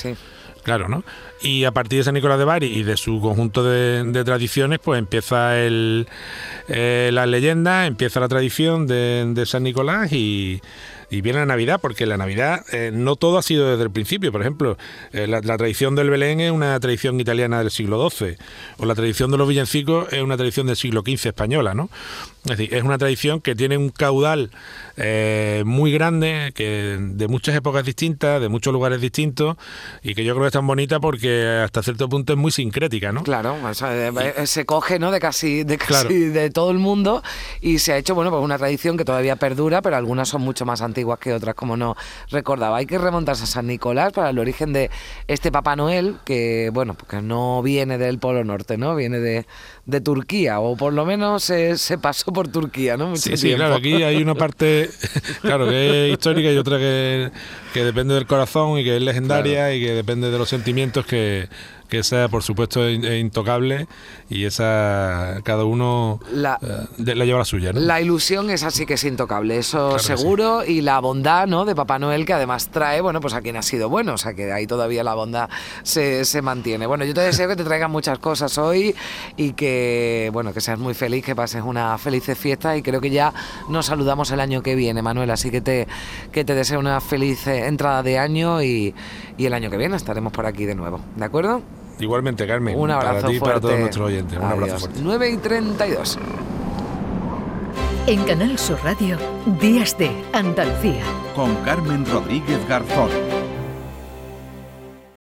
Claro, 0.64 0.88
¿no? 0.88 1.04
Y 1.42 1.64
a 1.64 1.72
partir 1.72 1.98
de 1.98 2.04
San 2.04 2.14
Nicolás 2.14 2.38
de 2.38 2.46
Bari 2.46 2.66
y 2.66 2.84
de 2.84 2.96
su 2.96 3.20
conjunto 3.20 3.62
de, 3.62 4.24
tradiciones, 4.24 4.78
pues 4.78 4.98
empieza 4.98 5.60
el, 5.60 6.08
eh, 6.68 7.10
la 7.12 7.26
leyenda, 7.26 7.84
empieza 7.84 8.18
la 8.18 8.28
tradición 8.28 8.86
de, 8.86 9.44
San 9.44 9.62
Nicolás 9.62 10.10
y, 10.12 10.62
y 11.10 11.20
viene 11.20 11.40
la 11.40 11.46
Navidad, 11.46 11.80
porque 11.80 12.06
la 12.06 12.16
Navidad 12.16 12.64
eh, 12.72 12.90
no 12.92 13.16
todo 13.16 13.38
ha 13.38 13.42
sido 13.42 13.70
desde 13.70 13.84
el 13.84 13.90
principio. 13.90 14.32
Por 14.32 14.40
ejemplo, 14.40 14.76
eh, 15.12 15.26
la, 15.26 15.40
tradición 15.40 15.94
del 15.94 16.10
Belén 16.10 16.40
es 16.40 16.50
una 16.50 16.78
tradición 16.80 17.20
italiana 17.20 17.58
del 17.58 17.70
siglo 17.70 18.08
XII, 18.10 18.36
o 18.78 18.86
la 18.86 18.94
tradición 18.94 19.30
de 19.30 19.38
los 19.38 19.48
villancicos 19.48 20.12
es 20.12 20.22
una 20.22 20.36
tradición 20.36 20.66
del 20.66 20.76
siglo 20.76 21.02
XV 21.02 21.28
española, 21.28 21.74
¿no? 21.74 21.90
Es 22.44 22.58
decir, 22.58 22.74
es 22.74 22.82
una 22.82 22.98
tradición 22.98 23.40
que 23.40 23.54
tiene 23.54 23.78
un 23.78 23.88
caudal 23.88 24.50
eh, 24.98 25.62
muy 25.64 25.92
grande, 25.92 26.52
que 26.54 26.98
de 27.00 27.26
muchas 27.26 27.54
épocas 27.56 27.86
distintas, 27.86 28.40
de 28.40 28.50
muchos 28.50 28.72
lugares 28.72 29.00
distintos, 29.00 29.56
y 30.02 30.14
que 30.14 30.24
yo 30.24 30.34
creo 30.34 30.44
que 30.44 30.48
es 30.48 30.52
tan 30.52 30.66
bonita 30.66 31.00
porque 31.00 31.62
hasta 31.64 31.82
cierto 31.82 32.08
punto 32.08 32.34
es 32.34 32.38
muy 32.38 32.52
sincrética, 32.52 33.12
¿no? 33.12 33.22
Claro, 33.22 33.56
se 34.44 34.66
coge, 34.66 34.98
¿no? 34.98 35.10
De 35.10 35.20
casi, 35.20 35.64
de 35.64 35.78
casi 35.78 36.26
de 36.26 36.50
todo 36.50 36.70
el 36.70 36.78
mundo 36.78 37.22
y 37.60 37.78
se 37.78 37.92
ha 37.92 37.98
hecho, 37.98 38.14
bueno, 38.14 38.30
pues 38.30 38.42
una 38.42 38.58
tradición 38.58 38.96
que 38.96 39.04
todavía 39.04 39.36
perdura, 39.36 39.82
pero 39.82 39.96
algunas 39.96 40.28
son 40.28 40.42
mucho 40.42 40.64
más 40.66 40.82
antiguas 40.82 41.03
que 41.18 41.32
otras, 41.32 41.54
como 41.54 41.76
no 41.76 41.96
recordaba. 42.30 42.78
Hay 42.78 42.86
que 42.86 42.98
remontarse 42.98 43.44
a 43.44 43.46
San 43.46 43.66
Nicolás 43.66 44.12
para 44.12 44.30
el 44.30 44.38
origen 44.38 44.72
de 44.72 44.90
este 45.28 45.52
Papá 45.52 45.76
Noel, 45.76 46.16
que, 46.24 46.70
bueno, 46.72 46.94
porque 46.94 47.22
no 47.22 47.62
viene 47.62 47.98
del 47.98 48.18
Polo 48.18 48.44
Norte, 48.44 48.76
¿no? 48.76 48.94
Viene 48.96 49.18
de, 49.18 49.46
de 49.86 50.00
Turquía, 50.00 50.60
o 50.60 50.76
por 50.76 50.92
lo 50.92 51.04
menos 51.04 51.44
se, 51.44 51.78
se 51.78 51.98
pasó 51.98 52.32
por 52.32 52.48
Turquía, 52.48 52.96
¿no? 52.96 53.16
sí, 53.16 53.36
sí, 53.36 53.54
claro, 53.54 53.74
aquí 53.76 54.02
hay 54.02 54.22
una 54.22 54.34
parte, 54.34 54.90
claro, 55.42 55.68
que 55.68 56.06
es 56.06 56.12
histórica 56.12 56.50
y 56.50 56.56
otra 56.56 56.78
que, 56.78 57.30
que 57.72 57.84
depende 57.84 58.14
del 58.14 58.26
corazón 58.26 58.78
y 58.78 58.84
que 58.84 58.96
es 58.96 59.02
legendaria 59.02 59.74
y 59.74 59.80
que 59.80 59.92
depende 59.92 60.30
de 60.30 60.38
los 60.38 60.48
sentimientos 60.48 61.06
que, 61.06 61.48
que 61.88 61.98
esa 61.98 62.28
por 62.28 62.42
supuesto 62.42 62.86
es 62.86 63.20
intocable 63.20 63.86
y 64.30 64.44
esa 64.44 65.40
cada 65.44 65.64
uno 65.64 66.20
la, 66.32 66.58
eh, 66.62 67.14
la 67.14 67.24
lleva 67.24 67.38
la 67.38 67.44
suya. 67.44 67.72
La 67.72 68.00
ilusión 68.00 68.50
es 68.50 68.62
así 68.62 68.86
que 68.86 68.94
es 68.94 69.04
intocable, 69.04 69.58
eso 69.58 69.98
seguro, 69.98 70.64
y 70.64 70.80
la 70.80 70.98
bondad 71.00 71.46
¿no? 71.46 71.64
de 71.64 71.74
Papá 71.74 71.98
Noel 71.98 72.24
que 72.26 72.32
además 72.32 72.70
trae, 72.70 73.00
bueno, 73.00 73.20
pues 73.20 73.34
a 73.34 73.42
quien 73.42 73.56
ha 73.56 73.62
sido 73.62 73.88
bueno, 73.88 74.14
o 74.14 74.18
sea 74.18 74.34
que 74.34 74.52
ahí 74.52 74.66
todavía 74.66 75.04
la 75.04 75.14
bondad 75.14 75.48
se, 75.82 76.24
se 76.24 76.42
mantiene. 76.42 76.86
Bueno, 76.86 77.04
yo 77.04 77.14
te 77.14 77.20
deseo 77.20 77.48
que 77.48 77.56
te 77.56 77.64
traigan 77.64 77.90
muchas 77.90 78.18
cosas 78.18 78.56
hoy 78.58 78.94
y 79.36 79.52
que, 79.52 80.30
bueno, 80.32 80.52
que 80.52 80.60
seas 80.60 80.78
muy 80.78 80.94
feliz, 80.94 81.24
que 81.24 81.34
pases 81.34 81.62
una 81.62 81.96
feliz 81.98 82.24
fiesta 82.36 82.76
y 82.76 82.82
creo 82.82 83.00
que 83.00 83.10
ya 83.10 83.32
nos 83.68 83.86
saludamos 83.86 84.30
el 84.30 84.40
año 84.40 84.62
que 84.62 84.74
viene, 84.74 85.02
Manuel, 85.02 85.30
así 85.30 85.50
que 85.50 85.60
te, 85.60 85.86
que 86.32 86.44
te 86.44 86.54
deseo 86.54 86.80
una 86.80 87.00
feliz 87.00 87.46
eh, 87.46 87.66
entrada 87.66 88.02
de 88.02 88.18
año 88.18 88.62
y, 88.62 88.94
y 89.36 89.46
el 89.46 89.54
año 89.54 89.70
que 89.70 89.76
viene 89.76 89.96
estaremos 89.96 90.32
por 90.32 90.46
aquí 90.46 90.64
de 90.64 90.74
nuevo, 90.74 91.00
¿de 91.16 91.24
acuerdo? 91.24 91.62
Igualmente, 91.98 92.46
Carmen. 92.46 92.78
Un 92.78 92.90
abrazo 92.90 93.14
para 93.14 93.28
ti 93.28 93.36
y 93.36 93.40
para 93.40 93.60
todos 93.60 93.78
nuestros 93.78 94.06
oyentes. 94.06 94.38
Un 94.38 94.44
abrazo 94.44 94.78
fuerte. 94.78 95.00
9 95.02 95.30
y 95.30 95.36
32. 95.36 96.18
En 98.06 98.22
Canal 98.24 98.58
Sur 98.58 98.78
Radio, 98.84 99.16
Días 99.60 99.96
de 99.96 100.10
Andalucía. 100.32 101.02
Con 101.34 101.54
Carmen 101.64 102.04
Rodríguez 102.06 102.58
Garzón. 102.68 103.08